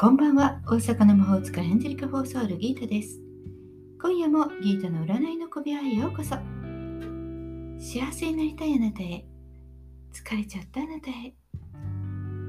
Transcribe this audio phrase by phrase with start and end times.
[0.00, 3.20] こんばんは、大阪の魔法使いヘンゼリカ・フォーソウルギータです。
[4.00, 6.36] 今夜もギータの占いの小部屋へようこそ。
[7.78, 9.26] 幸せになりたいあなたへ、
[10.10, 11.34] 疲れちゃったあなたへ、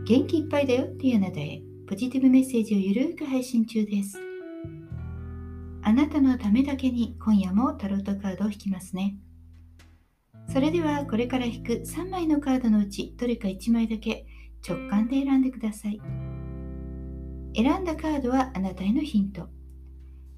[0.05, 4.17] 元気いっぱいだよっていうあなたへ、ポジティブメッセージをゆるーく配信中です。
[5.81, 9.17] あなたのためだけに今夜もタロットカードを引きますね。
[10.47, 14.25] それではこれから引く3枚のカードのうちどれか1枚だけ
[14.65, 15.99] 直感で選んでください。
[17.55, 19.47] 選んだカードはあなたへのヒント。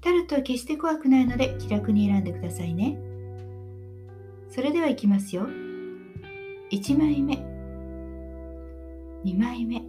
[0.00, 2.98] タロットは決して怖くないので気楽に選んでくださいね。
[4.50, 5.46] それではいきますよ。
[6.70, 7.34] 1枚目、
[9.24, 9.82] 2枚目、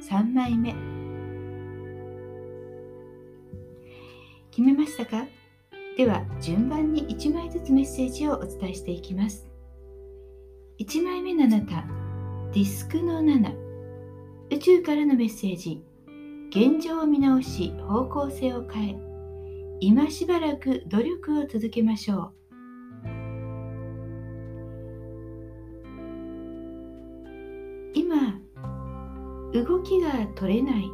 [0.00, 0.74] 3枚目。
[4.50, 5.26] 決めましたか？
[5.96, 9.46] では順番に1枚ずつメッセージをお伝えしていきます。
[10.78, 11.84] 1枚目のあなた、
[12.52, 13.71] ディスクの7。
[14.52, 15.82] 宇宙からのメッセージ。
[16.50, 18.96] 現状を見直し方向性を変え
[19.80, 22.32] 今しばらく努力を続けましょう。
[27.94, 28.38] 今
[29.54, 30.84] 動きが取れない。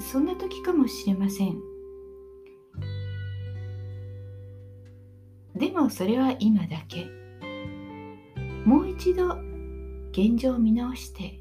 [0.00, 1.58] そんな時かもしれません。
[5.56, 7.06] でもそれは今だけ。
[8.66, 9.34] もう一度
[10.10, 11.40] 現状を見直して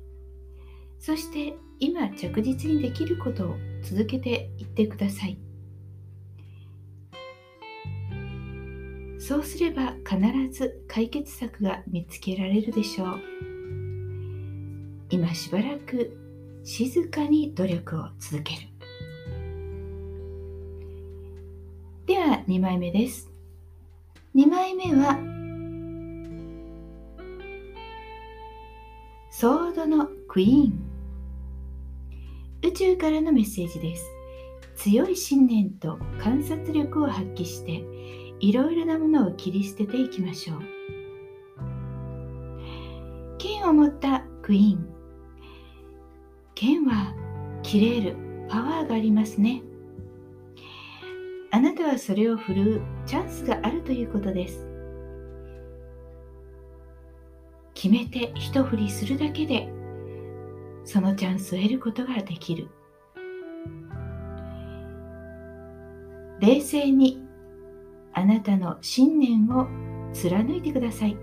[1.00, 5.38] そして今着実にできることを続けていってください。
[9.20, 10.18] そうすれば必
[10.52, 13.20] ず解決策が見つけられるでしょう。
[15.10, 16.18] 今しばらく
[16.64, 18.62] 静かに努力を続ける。
[22.06, 23.30] では2枚目です。
[24.34, 25.18] 2枚目は
[29.30, 30.87] ソードのクイーン。
[32.64, 34.06] 宇宙からのメッセージです。
[34.76, 37.84] 強い信念と観察力を発揮して
[38.40, 40.62] いろいろなものを切り捨てていきましょう。
[43.38, 44.90] 剣を持ったクイーン。
[46.56, 47.14] 剣は
[47.64, 48.16] 切れる
[48.50, 49.62] パワーがありますね。
[51.52, 54.68] あなたはそれを振るうチャンスがあるということです。
[57.74, 59.70] 決めて一振りするだけで
[60.88, 62.70] そのチャンスを得ることができる。
[66.40, 67.22] 冷静に
[68.14, 69.68] あなたの信念を
[70.14, 71.18] 貫いてください。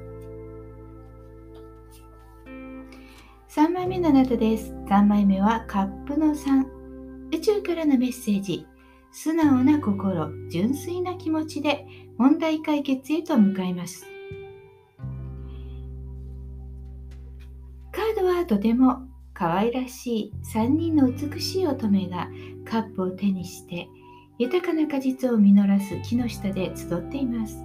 [3.49, 4.75] 3枚目のあなたです。
[4.87, 6.67] 3枚目はカップの3
[7.33, 8.67] 宇宙からのメッセージ。
[9.13, 10.29] 素直な心。
[10.51, 11.87] 純粋な気持ちで
[12.19, 14.05] 問題解決へと向かいます。
[17.93, 22.31] カードはとても可愛らしい3人の美しい乙女が
[22.65, 23.89] カップを手にして
[24.39, 27.59] 豊かな果実を実らす木の下で集っています。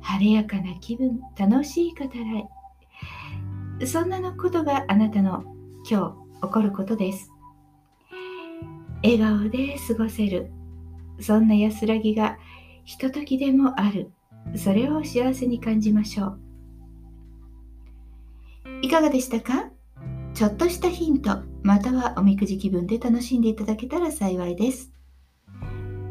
[0.00, 3.86] 晴れやかな気分楽しい語らい。
[3.86, 5.44] そんなのことがあなたの
[5.88, 7.30] 今日起こることです。
[9.02, 10.50] 笑顔で過ごせる。
[11.20, 12.38] そんな安らぎが
[12.84, 14.10] ひとときでもある。
[14.56, 16.40] それを幸せに感じましょう。
[18.82, 19.70] いかがでしたか？
[20.38, 24.92] ちょっとしたヒント、またはおみくじ気分で楽しんでいただけたら幸いです。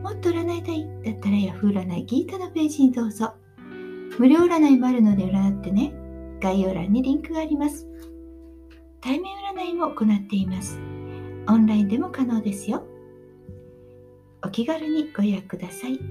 [0.04, 3.32] もっと占いたいだったら Yahoo 占いギータのページにどうぞ。
[4.20, 5.94] 無料占いもあるので占ってね。
[6.42, 7.88] 概要欄にリンクがあります。
[9.00, 10.78] 対面占いも行っています。
[11.48, 12.84] オンラインでも可能ですよ。
[14.44, 16.02] お気軽にご予約ください。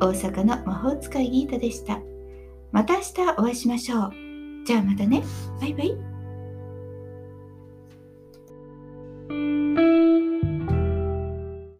[0.00, 2.00] 大阪の魔法使いギータでした。
[2.72, 4.12] また明日お会いしましょう。
[4.66, 5.22] じゃあまたね。
[5.60, 6.13] バイバイ。
[9.28, 9.93] Thank you.